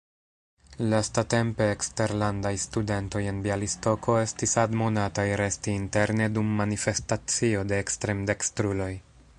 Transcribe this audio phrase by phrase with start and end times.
[0.93, 8.95] Lastatempe eksterlandaj studentoj en Bjalistoko estis admonataj resti interne dum manifestacio de ekstremdekstruloj.